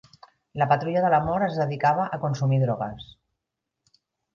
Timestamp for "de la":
1.03-1.21